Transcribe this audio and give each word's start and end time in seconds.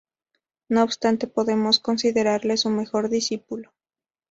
No 0.67 0.81
obstante, 0.83 1.27
podemos 1.27 1.77
considerarle 1.79 2.57
su 2.57 2.71
mejor 2.71 3.07
discípulo. 3.09 3.71